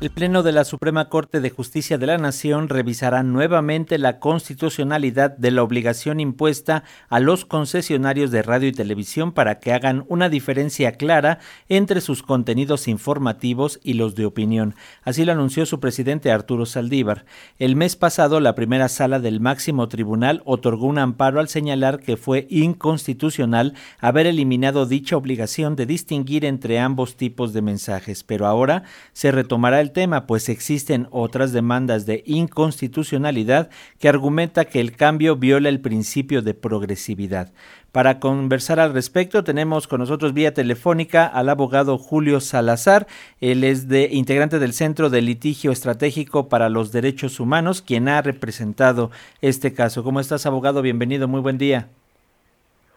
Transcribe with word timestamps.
El 0.00 0.10
Pleno 0.10 0.42
de 0.42 0.52
la 0.52 0.64
Suprema 0.64 1.08
Corte 1.08 1.40
de 1.40 1.48
Justicia 1.48 1.96
de 1.96 2.06
la 2.06 2.18
Nación 2.18 2.68
revisará 2.68 3.22
nuevamente 3.22 3.96
la 3.96 4.18
constitucionalidad 4.18 5.34
de 5.34 5.50
la 5.50 5.62
obligación 5.62 6.20
impuesta 6.20 6.84
a 7.08 7.20
los 7.20 7.46
concesionarios 7.46 8.30
de 8.30 8.42
radio 8.42 8.68
y 8.68 8.72
televisión 8.72 9.32
para 9.32 9.60
que 9.60 9.72
hagan 9.72 10.04
una 10.08 10.28
diferencia 10.28 10.92
clara 10.92 11.38
entre 11.70 12.02
sus 12.02 12.22
contenidos 12.22 12.86
informativos 12.86 13.80
y 13.82 13.94
los 13.94 14.14
de 14.14 14.26
opinión. 14.26 14.74
Así 15.04 15.24
lo 15.24 15.32
anunció 15.32 15.64
su 15.64 15.80
presidente 15.80 16.30
Arturo 16.30 16.66
Saldívar. 16.66 17.24
El 17.58 17.74
mes 17.74 17.96
pasado, 17.96 18.40
la 18.40 18.54
primera 18.54 18.90
sala 18.90 19.20
del 19.20 19.40
máximo 19.40 19.88
tribunal 19.88 20.42
otorgó 20.44 20.86
un 20.86 20.98
amparo 20.98 21.40
al 21.40 21.48
señalar 21.48 22.00
que 22.00 22.18
fue 22.18 22.46
inconstitucional 22.50 23.72
haber 24.00 24.26
eliminado 24.26 24.84
dicha 24.84 25.16
obligación 25.16 25.76
de 25.76 25.86
distinguir 25.86 26.44
entre 26.44 26.78
ambos 26.78 27.16
tipos 27.16 27.54
de 27.54 27.62
mensajes, 27.62 28.22
pero 28.22 28.46
ahora 28.46 28.82
se 29.14 29.32
retomará 29.32 29.80
el 29.80 29.83
tema, 29.92 30.26
pues 30.26 30.48
existen 30.48 31.08
otras 31.10 31.52
demandas 31.52 32.06
de 32.06 32.22
inconstitucionalidad 32.26 33.70
que 33.98 34.08
argumenta 34.08 34.64
que 34.64 34.80
el 34.80 34.96
cambio 34.96 35.36
viola 35.36 35.68
el 35.68 35.80
principio 35.80 36.42
de 36.42 36.54
progresividad. 36.54 37.52
Para 37.92 38.18
conversar 38.18 38.80
al 38.80 38.92
respecto, 38.92 39.44
tenemos 39.44 39.86
con 39.86 40.00
nosotros 40.00 40.34
vía 40.34 40.52
telefónica 40.52 41.26
al 41.26 41.48
abogado 41.48 41.96
Julio 41.96 42.40
Salazar. 42.40 43.06
Él 43.40 43.62
es 43.62 43.88
de 43.88 44.08
integrante 44.10 44.58
del 44.58 44.72
Centro 44.72 45.10
de 45.10 45.22
Litigio 45.22 45.70
Estratégico 45.70 46.48
para 46.48 46.68
los 46.68 46.90
Derechos 46.90 47.38
Humanos, 47.38 47.82
quien 47.82 48.08
ha 48.08 48.20
representado 48.20 49.10
este 49.42 49.74
caso. 49.74 50.02
¿Cómo 50.02 50.18
estás, 50.18 50.44
abogado? 50.44 50.82
Bienvenido, 50.82 51.28
muy 51.28 51.40
buen 51.40 51.56
día. 51.56 51.88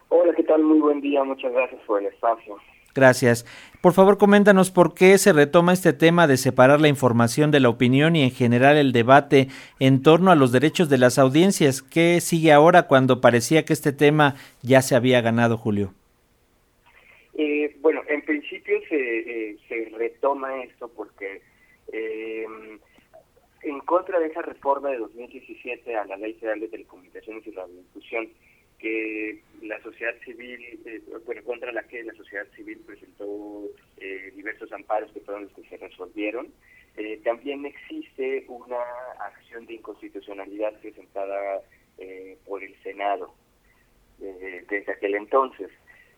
Hola, 0.08 0.32
¿qué 0.34 0.42
tal? 0.42 0.64
Muy 0.64 0.80
buen 0.80 1.00
día, 1.00 1.22
muchas 1.22 1.52
gracias 1.52 1.80
por 1.86 2.00
el 2.02 2.08
espacio. 2.08 2.56
Gracias. 2.94 3.44
Por 3.80 3.92
favor, 3.92 4.18
coméntanos 4.18 4.72
por 4.72 4.94
qué 4.94 5.16
se 5.18 5.32
retoma 5.32 5.72
este 5.72 5.92
tema 5.92 6.26
de 6.26 6.36
separar 6.36 6.80
la 6.80 6.88
información 6.88 7.52
de 7.52 7.60
la 7.60 7.68
opinión 7.68 8.16
y 8.16 8.24
en 8.24 8.32
general 8.32 8.76
el 8.76 8.92
debate 8.92 9.46
en 9.78 10.02
torno 10.02 10.32
a 10.32 10.34
los 10.34 10.50
derechos 10.50 10.88
de 10.88 10.98
las 10.98 11.18
audiencias. 11.18 11.80
¿Qué 11.82 12.20
sigue 12.20 12.50
ahora 12.50 12.88
cuando 12.88 13.20
parecía 13.20 13.64
que 13.64 13.72
este 13.72 13.92
tema 13.92 14.34
ya 14.62 14.82
se 14.82 14.96
había 14.96 15.20
ganado, 15.20 15.56
Julio? 15.56 15.94
Eh, 17.34 17.76
bueno, 17.80 18.02
en 18.08 18.22
principio 18.22 18.80
se, 18.88 18.96
eh, 19.50 19.56
se 19.68 19.90
retoma 19.96 20.64
esto 20.64 20.88
porque 20.88 21.40
eh, 21.92 22.46
en 23.62 23.80
contra 23.80 24.18
de 24.18 24.26
esa 24.26 24.42
reforma 24.42 24.90
de 24.90 24.98
2017 24.98 25.96
a 25.96 26.04
la 26.06 26.16
Ley 26.16 26.34
Federal 26.34 26.60
de 26.60 26.68
Telecomunicaciones 26.68 27.46
y 27.46 27.50
Radiodifusión, 27.52 28.28
que 28.78 29.42
la 29.62 29.80
sociedad 29.82 30.14
civil, 30.24 30.60
eh, 30.84 31.02
bueno, 31.26 31.42
contra 31.42 31.72
la 31.72 31.82
que 31.82 32.02
la 32.04 32.14
sociedad 32.14 32.46
civil 32.54 32.78
presentó 32.86 33.64
eh, 33.98 34.32
diversos 34.36 34.70
amparos 34.72 35.10
que 35.12 35.20
fueron 35.20 35.44
los 35.44 35.52
que 35.52 35.68
se 35.68 35.76
resolvieron. 35.76 36.48
Eh, 36.96 37.20
también 37.24 37.66
existe 37.66 38.44
una 38.48 38.80
acción 39.20 39.66
de 39.66 39.74
inconstitucionalidad 39.74 40.74
presentada 40.80 41.62
por 42.46 42.62
el 42.62 42.80
Senado 42.84 43.34
desde 44.18 44.92
aquel 44.92 45.16
entonces. 45.16 45.68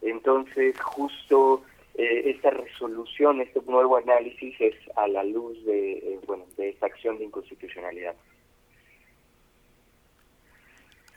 Entonces, 0.03 0.79
justo 0.79 1.65
esta 1.95 2.51
resolución, 2.51 3.41
este 3.41 3.61
nuevo 3.63 3.97
análisis 3.97 4.55
es 4.61 4.75
a 4.97 5.09
la 5.09 5.25
luz 5.25 5.65
de, 5.65 6.19
bueno, 6.27 6.45
de 6.59 6.69
esta 6.69 6.87
acción 6.87 7.17
de 7.17 7.25
inconstitucionalidad. 7.25 8.15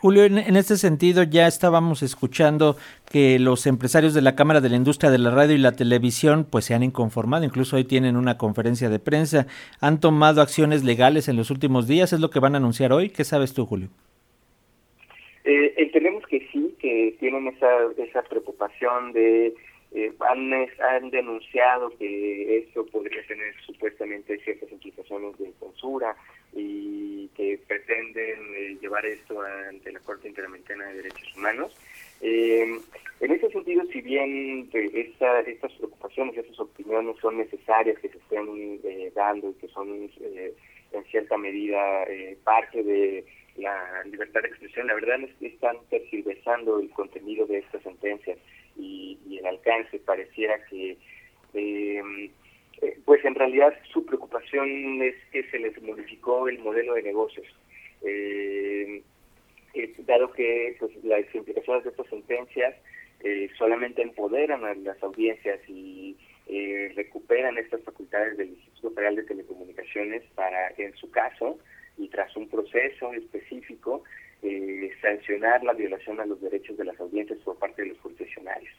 Julio, 0.04 0.26
en, 0.26 0.58
este 0.58 0.76
sentido 0.76 1.24
ya 1.24 1.48
estábamos 1.48 2.04
escuchando 2.04 2.76
que 3.10 3.40
los 3.40 3.66
empresarios 3.66 4.14
de 4.14 4.22
la 4.22 4.36
Cámara 4.36 4.60
de 4.60 4.68
la 4.68 4.76
Industria 4.76 5.10
de 5.10 5.18
la 5.18 5.32
Radio 5.32 5.56
y 5.56 5.60
la 5.60 5.78
Televisión 5.78 6.46
pues 6.52 6.66
se 6.66 6.74
han 6.74 6.84
inconformado, 6.84 7.46
incluso 7.46 7.78
hoy 7.78 7.86
tienen 7.86 8.18
una 8.18 8.38
conferencia 8.38 8.90
de 8.90 9.00
prensa, 9.00 9.48
han 9.80 10.02
tomado 10.02 10.42
acciones 10.42 10.84
legales 10.84 11.30
en 11.30 11.38
los 11.38 11.52
últimos 11.52 11.88
días, 11.88 12.12
es 12.12 12.20
lo 12.20 12.32
que 12.32 12.42
van 12.42 12.54
a 12.54 12.58
anunciar 12.58 12.92
hoy, 12.92 13.12
¿qué 13.12 13.24
sabes 13.24 13.54
tú, 13.54 13.66
Julio? 13.66 13.88
Eh, 15.46 15.74
entendemos 15.78 16.28
que 16.28 16.50
sí, 16.52 16.76
que 16.82 17.16
tienen 17.22 17.48
esa, 17.48 17.70
esa 17.98 18.24
preocupación 18.24 19.14
de 19.14 19.54
eh, 19.94 20.12
han, 20.20 20.52
han 20.52 21.12
denunciado 21.12 21.92
que 21.98 22.58
esto 22.58 22.86
podría 22.88 23.26
tener 23.26 23.54
supuestamente 23.66 24.38
ciertas 24.40 24.70
implicaciones 24.70 25.38
de 25.38 25.54
censura 25.62 26.14
y 26.56 27.28
que 27.36 27.60
pretenden 27.68 28.40
eh, 28.56 28.78
llevar 28.82 29.06
esto 29.06 29.42
ante 29.42 29.92
la 29.92 30.00
Corte 30.00 30.28
Interamericana 30.28 30.88
de 30.88 30.96
Derechos 30.96 31.36
Humanos. 31.36 31.76
Eh, 32.22 32.80
en 33.20 33.32
ese 33.32 33.50
sentido, 33.50 33.84
si 33.92 34.02
bien 34.02 34.70
esta, 34.74 35.42
estas 35.42 35.72
preocupaciones, 35.74 36.38
estas 36.38 36.60
opiniones 36.60 37.16
son 37.22 37.38
necesarias 37.38 37.98
que 38.00 38.10
se 38.10 38.18
estén 38.18 38.80
dando 39.14 39.50
y 39.50 39.54
que 39.54 39.68
son 39.70 39.90
en 39.90 41.04
cierta 41.06 41.38
medida 41.38 42.06
parte 42.44 42.84
de 42.84 43.26
la 43.58 44.04
libertad 44.06 44.42
de 44.42 44.48
expresión, 44.48 44.88
la 44.88 44.96
verdad 44.96 45.22
es 45.22 45.34
que 45.36 45.48
están 45.48 45.78
tergiversando 45.90 46.80
el 46.80 46.90
contenido 46.90 47.46
de 47.46 47.60
estas 47.60 47.84
sentencias 47.84 48.38
y, 48.76 49.18
el 49.38 49.46
alcance. 49.46 50.00
Pareciera 50.00 50.64
que, 50.66 50.98
eh, 51.54 52.02
pues 53.06 53.24
en 53.26 53.36
realidad 53.36 53.74
su 53.92 54.03
es 54.54 55.16
que 55.32 55.44
se 55.50 55.60
les 55.60 55.82
modificó 55.82 56.48
el 56.48 56.60
modelo 56.60 56.94
de 56.94 57.04
negocios. 57.04 57.48
Eh, 58.02 59.02
eh, 59.74 59.94
dado 60.00 60.32
que 60.34 60.76
pues, 60.80 60.92
las 61.04 61.24
implicaciones 61.34 61.84
de 61.84 61.90
estas 61.92 62.08
sentencias 62.08 62.76
solamente 63.58 64.02
empoderan 64.02 64.66
a 64.66 64.74
las 64.74 65.02
audiencias 65.02 65.58
y 65.70 66.18
recuperan 66.94 67.58
estas 67.58 67.82
facultades 67.84 68.36
del 68.36 68.50
Instituto 68.50 68.92
Federal 68.92 69.16
de 69.16 69.24
Telecomunicaciones 69.24 70.24
para, 70.36 70.74
en 70.78 70.94
su 70.96 71.10
caso, 71.10 71.58
y 71.98 72.08
tras 72.10 72.36
un 72.36 72.50
proceso 72.50 73.14
específico, 73.14 74.04
eh, 74.42 74.92
sancionar 75.02 75.64
la 75.64 75.74
violación 75.74 76.20
a 76.20 76.26
los 76.26 76.42
derechos 76.42 76.78
de 76.78 76.86
las 76.86 77.00
audiencias 77.00 77.40
por 77.40 77.58
parte 77.58 77.84
de 77.84 77.90
los 77.90 77.98
concesionarios. 78.00 78.74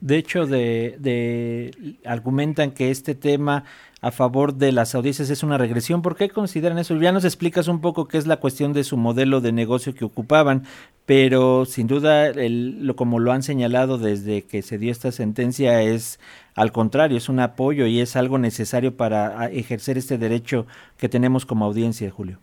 De 0.00 0.16
hecho, 0.16 0.46
de, 0.46 1.98
argumentan 2.04 2.70
que 2.72 2.90
este 2.90 3.14
tema 3.14 3.64
a 4.00 4.10
favor 4.10 4.54
de 4.54 4.72
las 4.72 4.94
audiencias 4.94 5.28
es 5.28 5.42
una 5.42 5.58
regresión. 5.58 6.00
¿Por 6.00 6.16
qué 6.16 6.30
consideran 6.30 6.78
eso? 6.78 6.96
Ya 6.96 7.12
nos 7.12 7.24
explicas 7.24 7.68
un 7.68 7.82
poco 7.82 8.08
qué 8.08 8.16
es 8.16 8.26
la 8.26 8.38
cuestión 8.38 8.72
de 8.72 8.82
su 8.82 8.96
modelo 8.96 9.42
de 9.42 9.52
negocio 9.52 9.94
que 9.94 10.06
ocupaban, 10.06 10.64
pero 11.04 11.66
sin 11.66 11.86
duda, 11.86 12.28
el, 12.28 12.86
lo, 12.86 12.96
como 12.96 13.18
lo 13.18 13.32
han 13.32 13.42
señalado 13.42 13.98
desde 13.98 14.42
que 14.42 14.62
se 14.62 14.78
dio 14.78 14.90
esta 14.90 15.12
sentencia, 15.12 15.82
es 15.82 16.18
al 16.54 16.72
contrario, 16.72 17.18
es 17.18 17.28
un 17.28 17.40
apoyo 17.40 17.86
y 17.86 18.00
es 18.00 18.16
algo 18.16 18.38
necesario 18.38 18.96
para 18.96 19.50
ejercer 19.50 19.98
este 19.98 20.18
derecho 20.18 20.66
que 20.96 21.08
tenemos 21.08 21.44
como 21.44 21.66
audiencia, 21.66 22.10
Julio. 22.10 22.38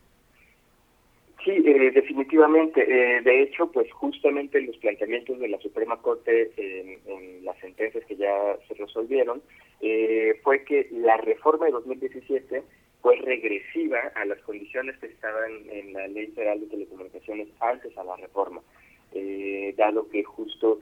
Eh, 1.80 1.92
definitivamente. 1.92 2.82
Eh, 2.82 3.22
de 3.22 3.44
hecho, 3.44 3.72
pues 3.72 3.92
justamente 3.94 4.60
los 4.62 4.76
planteamientos 4.78 5.40
de 5.40 5.48
la 5.48 5.60
Suprema 5.60 6.02
Corte 6.02 6.52
en, 6.58 7.46
las 7.46 7.56
sentencias 7.60 8.04
que 8.06 8.16
ya 8.16 8.58
se 8.68 8.74
resolvieron 8.74 9.44
eh, 9.82 10.40
fue 10.44 10.64
que 10.64 10.88
la 10.92 11.18
reforma 11.18 11.68
de 11.68 11.74
2017 11.74 12.64
fue 13.02 13.16
regresiva 13.18 14.00
a 14.16 14.26
las 14.26 14.40
condiciones 14.40 14.98
que 14.98 15.06
estaban 15.06 15.52
en 15.70 15.94
la 15.94 16.08
Ley 16.08 16.28
Federal 16.28 16.60
de 16.62 16.66
Telecomunicaciones 16.66 17.48
antes 17.60 17.96
a 17.96 18.04
la 18.04 18.18
reforma, 18.18 18.62
dado 19.78 20.10
que 20.10 20.24
justo 20.24 20.80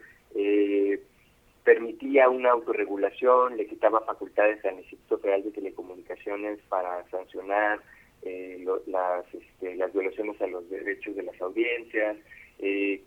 permitía 1.63 2.29
una 2.29 2.51
autorregulación, 2.51 3.57
le 3.57 3.67
quitaba 3.67 3.99
facultades 4.01 4.63
al 4.65 4.77
Instituto 4.77 5.17
Federal 5.19 5.43
de 5.43 5.51
Telecomunicaciones 5.51 6.59
para 6.69 7.05
sancionar 7.09 7.81
eh, 8.25 8.65
las, 8.87 9.25
este, 9.33 9.75
las 9.75 9.93
violaciones 9.93 10.41
a 10.41 10.47
los 10.47 10.67
derechos 10.67 11.15
de 11.15 11.21
las 11.21 11.39
audiencias, 11.39 12.17
eh, 12.57 12.99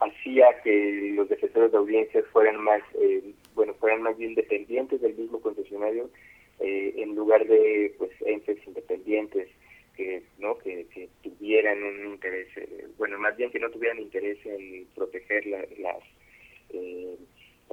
hacía 0.00 0.46
que 0.64 1.12
los 1.14 1.28
defensores 1.28 1.70
de 1.70 1.78
audiencias 1.78 2.24
fueran 2.32 2.60
más, 2.60 2.82
eh, 3.00 3.22
bueno, 3.54 3.72
fueran 3.74 4.02
más 4.02 4.18
bien 4.18 4.34
dependientes 4.34 5.00
del 5.00 5.14
mismo 5.14 5.40
concesionario 5.40 6.10
en 6.58 7.14
lugar 7.14 7.46
de, 7.46 7.94
pues, 7.98 8.10
entes 8.24 8.58
independientes 8.66 9.48
que, 9.96 10.22
¿no? 10.38 10.56
Que, 10.58 10.86
tuvieran 11.22 11.82
un 11.82 12.12
interés, 12.12 12.48
bueno, 12.96 13.18
más 13.18 13.36
bien 13.36 13.50
que 13.50 13.58
no 13.58 13.70
tuvieran 13.70 13.98
interés 13.98 14.38
en 14.46 14.86
proteger 14.94 15.46
las 15.46 16.02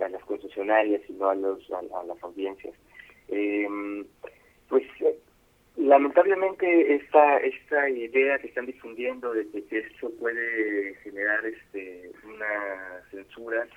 a 0.03 0.09
las 0.09 0.23
concesionarias, 0.25 1.01
sino 1.07 1.29
a 1.29 1.35
los 1.35 1.71
a, 1.71 2.03
las 2.03 2.21
audiencias. 2.23 2.73
pues 4.67 4.83
Lamentablemente 5.77 6.95
esta 6.95 7.37
esta 7.37 7.89
idea 7.89 8.37
que 8.39 8.47
están 8.47 8.65
difundiendo 8.65 9.33
de 9.33 9.49
que 9.49 9.79
esto 9.79 10.11
puede 10.19 10.95
generar 11.03 11.45
este 11.45 12.11
una 12.25 13.01
censura 13.09 13.67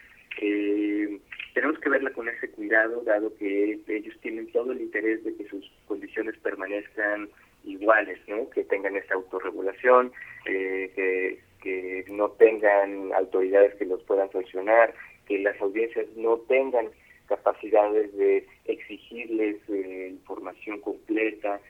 eh, 0.40 1.20
tenemos 1.54 1.78
que 1.78 1.88
verla 1.88 2.10
con 2.10 2.28
ese 2.28 2.50
cuidado 2.50 3.02
dado 3.02 3.34
que 3.36 3.78
ellos 3.86 4.18
tienen 4.20 4.50
todo 4.50 4.72
el 4.72 4.80
interés 4.80 5.22
de 5.24 5.36
que 5.36 5.46
sus 5.48 5.70
condiciones 5.86 6.36
permanezcan 6.38 7.28
iguales, 7.64 8.18
¿no? 8.26 8.50
que 8.50 8.64
tengan 8.64 8.96
esta 8.96 9.14
autorregulación, 9.14 10.12
eh, 10.46 10.90
que, 10.94 11.40
que 11.62 12.04
no 12.12 12.30
tengan 12.32 13.12
autoridades 13.12 13.74
que 13.76 13.86
los 13.86 14.02
puedan 14.02 14.30
sancionar, 14.32 14.92
que 15.26 15.38
las 15.38 15.58
audiencias 15.60 16.06
no 16.16 16.38
tengan 16.48 16.88
capacidades 17.28 18.14
de 18.16 18.46
exigirles 18.66 19.56
información 19.68 20.80
completa 20.80 21.60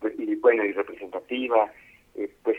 pues, 0.00 0.14
y 0.18 0.34
bueno 0.36 0.64
y 0.64 0.72
representativa 0.72 1.72
pues 2.42 2.58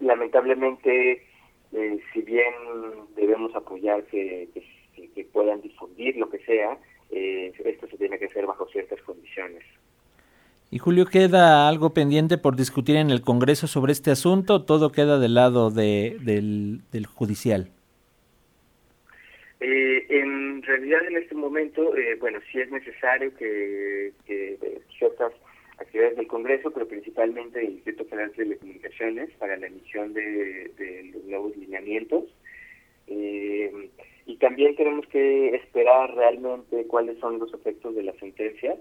lamentablemente 0.00 1.24
si 1.70 2.22
bien 2.22 2.54
debemos 3.16 3.54
apoyar 3.54 4.04
que, 4.04 4.48
que, 4.54 5.24
puedan 5.32 5.60
difundir 5.60 6.16
lo 6.16 6.28
que 6.30 6.38
sea 6.38 6.78
esto 7.10 7.86
se 7.88 7.96
tiene 7.96 8.18
que 8.18 8.26
hacer 8.26 8.46
bajo 8.46 8.66
ciertas 8.68 9.00
condiciones 9.02 9.64
y 10.70 10.78
Julio, 10.78 11.06
¿queda 11.06 11.66
algo 11.66 11.94
pendiente 11.94 12.36
por 12.36 12.54
discutir 12.54 12.96
en 12.96 13.10
el 13.10 13.22
Congreso 13.22 13.66
sobre 13.66 13.92
este 13.92 14.10
asunto 14.10 14.64
todo 14.64 14.92
queda 14.92 15.18
del 15.18 15.32
lado 15.32 15.70
de, 15.70 16.18
del, 16.20 17.06
judicial? 17.06 17.70
Eh, 19.60 20.06
en 20.08 20.62
realidad 20.62 21.04
en 21.06 21.16
este 21.16 21.34
momento, 21.34 21.96
eh, 21.96 22.16
bueno, 22.20 22.38
sí 22.52 22.60
es 22.60 22.70
necesario 22.70 23.34
que, 23.34 24.12
ciertas 24.98 25.32
actividades 25.78 26.16
del 26.16 26.26
Congreso, 26.28 26.70
pero 26.70 26.86
principalmente 26.86 27.60
el 27.60 27.72
Instituto 27.74 28.04
Federal 28.04 28.30
de 28.30 28.44
Telecomunicaciones 28.44 29.30
para 29.38 29.56
la 29.56 29.66
emisión 29.66 30.12
de, 30.12 31.10
los 31.12 31.24
nuevos 31.24 31.56
lineamientos. 31.56 32.24
Eh, 33.08 33.72
y 34.26 34.36
también 34.36 34.76
tenemos 34.76 35.06
que 35.06 35.54
esperar 35.56 36.14
realmente 36.14 36.84
cuáles 36.86 37.18
son 37.18 37.38
los 37.38 37.52
efectos 37.54 37.94
de 37.94 38.02
las 38.02 38.16
sentencias, 38.18 38.78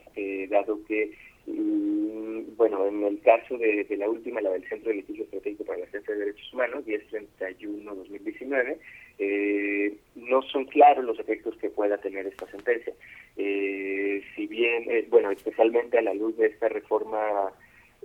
dado 0.50 0.84
que 0.86 1.14
bueno, 1.48 2.86
en 2.88 3.04
el 3.04 3.22
caso 3.22 3.58
de, 3.58 3.86
la 3.98 4.10
última, 4.10 4.42
la 4.42 4.52
del 4.52 4.68
Centro 4.68 4.90
de 4.90 4.98
Litigio 4.98 5.24
Estratégico 5.24 5.64
para 5.64 5.80
la 5.80 5.86
Defensa 5.86 6.12
de 6.12 6.20
Derechos 6.20 6.54
Humanos, 6.54 6.86
1031-2019, 6.86 8.78
eh, 9.20 9.96
no 10.16 10.42
son 10.42 10.66
claros 10.66 11.06
los 11.06 11.20
efectos 11.20 11.56
que 11.58 11.70
pueda 11.70 11.98
tener 11.98 12.28
esta 12.28 12.46
sentencia. 12.52 12.94
Eh, 13.38 14.22
si 14.36 14.48
bien, 14.48 14.90
eh, 14.90 15.08
bueno, 15.10 15.32
especialmente 15.32 15.98
a 15.98 16.02
la 16.02 16.14
luz 16.14 16.36
de 16.38 16.48
esta 16.48 16.68
reforma, 16.68 17.54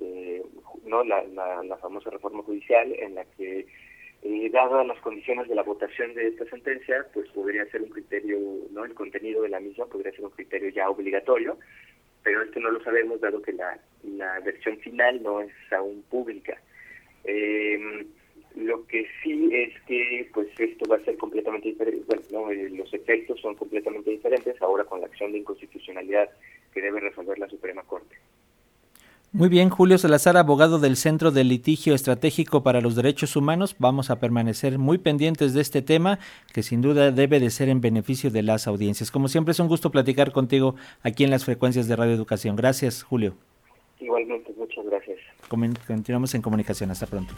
eh, 0.01 0.43
no 0.87 1.03
la, 1.03 1.25
la, 1.25 1.77
famosa 1.79 2.11
reforma 2.11 2.43
judicial, 2.43 2.95
en 2.99 3.17
la 3.17 3.25
que, 3.37 3.67
dadas 4.53 4.87
las 4.87 5.01
condiciones 5.01 5.49
de 5.49 5.55
la 5.55 5.63
votación 5.63 6.15
de 6.15 6.29
esta 6.29 6.45
sentencia, 6.45 7.07
pues 7.15 7.29
podría 7.31 7.65
ser 7.71 7.83
un 7.83 7.89
criterio, 7.89 8.39
no 8.71 8.85
el 8.85 8.95
contenido 8.95 9.43
de 9.43 9.49
la 9.49 9.61
misma 9.61 9.87
podría 9.87 10.13
ser 10.13 10.27
un 10.27 10.31
criterio 10.31 10.69
ya 10.69 10.91
obligatorio 10.91 11.57
pero 12.23 12.43
esto 12.43 12.61
no 12.61 12.71
lo 12.71 12.83
sabemos 12.83 13.21
dado 13.21 13.43
que 13.43 13.53
la, 13.53 13.79
la 14.05 14.41
versión 14.41 14.79
final 14.79 15.23
no 15.23 15.41
es 15.41 15.53
aún 15.73 16.03
pública. 16.11 16.61
Eh, 17.25 18.07
lo 18.57 18.87
que 18.87 19.07
sí 19.23 19.49
es 19.53 19.81
que 19.83 20.29
pues 20.33 20.49
esto 20.59 20.89
va 20.89 20.97
a 20.97 21.05
ser 21.05 21.17
completamente 21.17 21.69
diferente, 21.69 22.05
bueno, 22.07 22.51
eh, 22.51 22.69
los 22.71 22.93
efectos 22.93 23.41
son 23.41 23.55
completamente 23.55 24.11
diferentes 24.11 24.61
ahora 24.61 24.85
con 24.85 25.01
la 25.01 25.07
acción 25.07 25.33
de 25.33 25.39
inconstitucionalidad 25.39 26.29
que 26.75 26.83
debe 26.83 27.01
resolver 27.01 27.39
la 27.39 27.49
Suprema 27.49 27.83
Corte. 27.83 28.17
Muy 29.35 29.49
bien, 29.49 29.71
Julio 29.71 29.97
Salazar, 29.97 30.37
abogado 30.37 30.79
del 30.79 30.95
Centro 30.95 31.31
de 31.31 31.43
Litigio 31.43 31.95
Estratégico 31.95 32.63
para 32.63 32.83
los 32.83 32.95
Derechos 32.97 33.35
Humanos. 33.35 33.77
Vamos 33.79 34.11
a 34.11 34.21
permanecer 34.21 34.79
muy 34.79 34.99
pendientes 34.99 35.55
de 35.55 35.63
este 35.63 35.81
tema 35.81 36.19
que 36.53 36.63
sin 36.63 36.83
duda 36.83 37.11
debe 37.13 37.41
de 37.41 37.49
ser 37.49 37.71
en 37.71 37.81
beneficio 37.81 38.31
de 38.31 38.43
las 38.43 38.67
audiencias. 38.67 39.11
Como 39.11 39.29
siempre 39.29 39.53
es 39.53 39.59
un 39.61 39.69
gusto 39.69 39.91
platicar 39.91 40.33
contigo 40.33 40.75
aquí 41.03 41.25
en 41.25 41.31
las 41.31 41.47
frecuencias 41.47 41.89
de 41.89 41.97
Radio 41.97 42.13
Educación. 42.13 42.57
Gracias, 42.57 43.03
Julio. 43.03 43.33
Igualmente, 44.01 44.53
muchas 44.55 44.85
gracias. 44.85 45.19
Continuamos 45.49 46.35
en 46.35 46.43
comunicación. 46.43 46.91
Hasta 46.91 47.07
pronto. 47.07 47.33